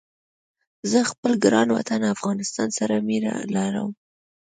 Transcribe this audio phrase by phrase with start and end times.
[0.91, 3.31] زه خپل ګران وطن افغانستان سره مينه
[3.67, 3.91] ارم